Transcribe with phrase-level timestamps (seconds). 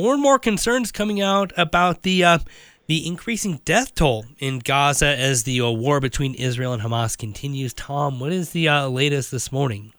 [0.00, 2.38] more and more concerns coming out about the uh,
[2.86, 7.74] the increasing death toll in Gaza as the uh, war between Israel and Hamas continues.
[7.74, 9.92] Tom, what is the uh, latest this morning?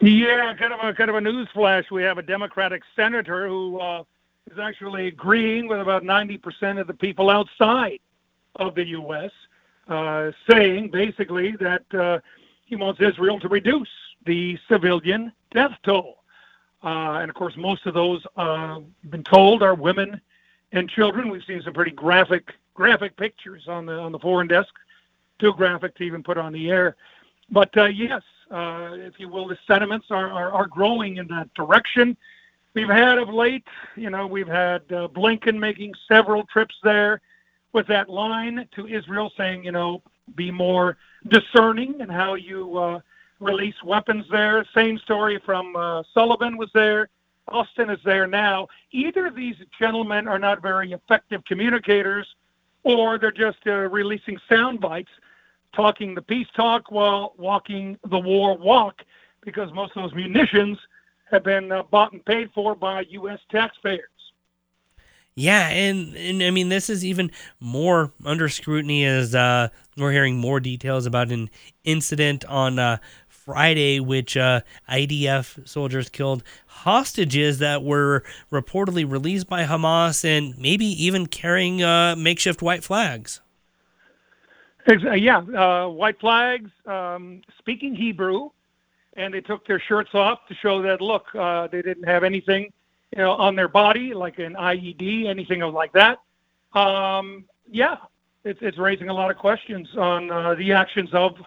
[0.00, 1.90] Yeah, kind of a kind of a news flash.
[1.90, 4.04] We have a Democratic senator who uh,
[4.48, 7.98] is actually agreeing with about 90% of the people outside
[8.54, 9.32] of the U.S.,
[9.88, 12.20] uh, saying basically that uh,
[12.64, 13.90] he wants Israel to reduce
[14.24, 16.18] the civilian death toll.
[16.82, 20.20] Uh, and of course, most of those uh, been told are women
[20.72, 21.30] and children.
[21.30, 24.72] We've seen some pretty graphic graphic pictures on the on the foreign desk,
[25.38, 26.96] too graphic to even put on the air.
[27.50, 31.52] But uh, yes, uh, if you will, the sentiments are, are, are growing in that
[31.54, 32.16] direction.
[32.74, 37.20] We've had of late, you know, we've had uh, Blinken making several trips there
[37.72, 40.02] with that line to Israel saying, you know,
[40.36, 40.96] be more
[41.28, 43.00] discerning in how you uh,
[43.40, 44.64] release weapons there.
[44.74, 47.08] Same story from uh, Sullivan was there.
[47.48, 48.68] Austin is there now.
[48.92, 52.26] Either these gentlemen are not very effective communicators,
[52.82, 55.10] or they're just uh, releasing sound bites,
[55.74, 59.02] talking the peace talk while walking the war walk,
[59.42, 60.78] because most of those munitions
[61.30, 63.40] have been uh, bought and paid for by U.S.
[63.50, 64.08] taxpayers.
[65.38, 70.36] Yeah, and, and I mean this is even more under scrutiny as uh, we're hearing
[70.36, 71.48] more details about an
[71.84, 72.96] incident on uh,
[73.48, 74.60] Friday, which uh,
[74.90, 82.14] IDF soldiers killed hostages that were reportedly released by Hamas and maybe even carrying uh,
[82.14, 83.40] makeshift white flags.
[84.86, 88.50] Uh, yeah, uh, white flags, um, speaking Hebrew,
[89.14, 92.70] and they took their shirts off to show that look, uh, they didn't have anything,
[93.16, 96.18] you know, on their body like an IED, anything like that.
[96.78, 97.96] Um, yeah,
[98.44, 101.38] it's, it's raising a lot of questions on uh, the actions of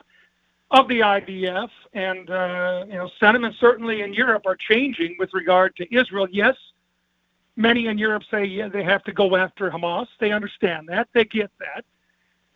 [0.71, 5.75] of the IDF, and uh, you know, sentiments certainly in Europe are changing with regard
[5.75, 6.27] to Israel.
[6.31, 6.55] Yes,
[7.55, 10.07] many in Europe say yeah, they have to go after Hamas.
[10.19, 11.85] They understand that, they get that,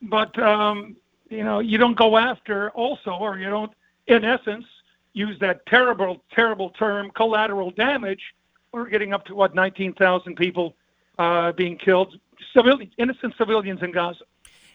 [0.01, 0.95] but um,
[1.29, 3.73] you know, you don't go after also, or you don't,
[4.07, 4.65] in essence,
[5.13, 8.21] use that terrible, terrible term, collateral damage.
[8.71, 10.75] We're getting up to what 19,000 people
[11.17, 12.17] uh, being killed,
[12.55, 14.23] civilians, innocent civilians in Gaza.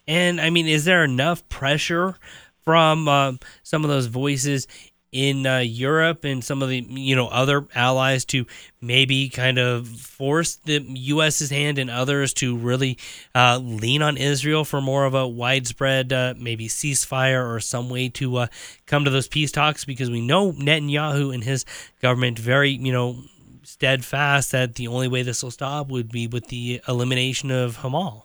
[0.08, 2.16] And I mean, is there enough pressure
[2.64, 3.32] from uh,
[3.62, 4.66] some of those voices
[5.12, 8.46] in uh, Europe and some of the you know other allies to
[8.80, 12.96] maybe kind of force the U.S.'s hand and others to really
[13.34, 18.08] uh, lean on Israel for more of a widespread uh, maybe ceasefire or some way
[18.10, 18.46] to uh,
[18.86, 21.64] come to those peace talks because we know Netanyahu and his
[22.00, 23.16] government very you know
[23.64, 28.22] steadfast that the only way this will stop would be with the elimination of Hamas.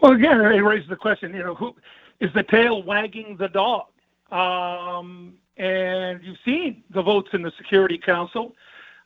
[0.00, 1.74] Well, again, it raises the question, you know, who
[2.20, 3.86] is the tail wagging the dog?
[4.30, 8.54] Um, and you've seen the votes in the Security Council.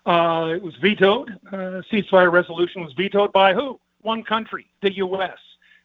[0.07, 1.31] Uh, it was vetoed.
[1.49, 3.79] Uh, ceasefire resolution was vetoed by who?
[4.03, 5.39] One country, the U.S.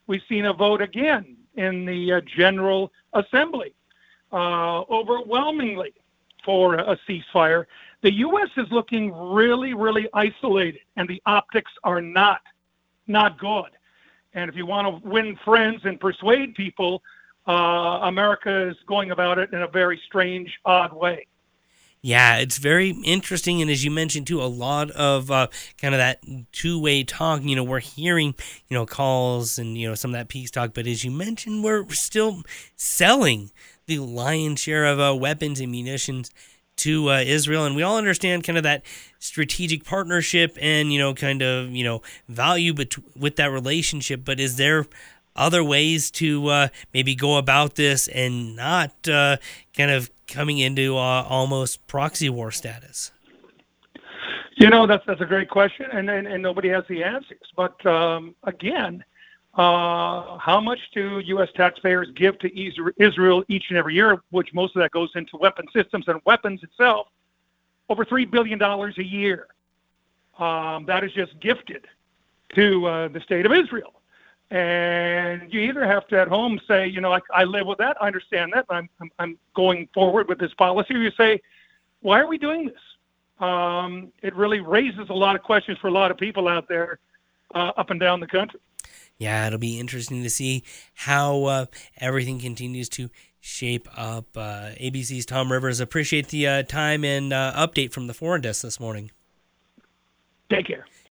[0.07, 3.73] We've seen a vote again in the uh, General Assembly,
[4.31, 5.93] uh, overwhelmingly
[6.43, 7.65] for a ceasefire.
[8.01, 8.49] The U.S.
[8.55, 12.41] is looking really, really isolated, and the optics are not
[13.07, 13.69] not good.
[14.35, 17.01] And if you want to win friends and persuade people,
[17.47, 21.25] uh, America is going about it in a very strange, odd way.
[22.01, 25.47] Yeah, it's very interesting, and as you mentioned too, a lot of uh,
[25.81, 27.41] kind of that two-way talk.
[27.41, 28.35] You know, we're hearing
[28.67, 31.63] you know calls and you know some of that peace talk, but as you mentioned,
[31.63, 32.43] we're still
[32.75, 33.49] selling
[33.87, 36.29] the lion's share of uh, weapons and munitions
[36.77, 38.83] to uh, Israel, and we all understand kind of that
[39.19, 44.21] strategic partnership and you know kind of you know value bet- with that relationship.
[44.23, 44.85] But is there
[45.35, 49.37] other ways to uh, maybe go about this and not uh,
[49.75, 53.11] kind of coming into uh, almost proxy war status?
[54.57, 57.39] You know, that's that's a great question, and and, and nobody has the answers.
[57.55, 59.03] But um, again,
[59.55, 61.49] uh, how much do U.S.
[61.55, 62.49] taxpayers give to
[62.97, 64.21] Israel each and every year?
[64.31, 67.07] Which most of that goes into weapon systems and weapons itself.
[67.87, 69.47] Over three billion dollars a year.
[70.39, 71.87] Um, that is just gifted
[72.55, 73.93] to uh, the state of Israel.
[74.51, 77.97] And you either have to at home say, you know, I, I live with that,
[78.01, 81.41] I understand that, I'm, I'm, I'm going forward with this policy, or you say,
[82.01, 83.45] why are we doing this?
[83.45, 86.99] Um, it really raises a lot of questions for a lot of people out there
[87.55, 88.59] uh, up and down the country.
[89.17, 90.63] Yeah, it'll be interesting to see
[90.93, 91.65] how uh,
[91.97, 93.09] everything continues to
[93.39, 94.25] shape up.
[94.35, 98.63] Uh, ABC's Tom Rivers, appreciate the uh, time and uh, update from the foreign desk
[98.63, 99.11] this morning.
[100.49, 100.85] Take care.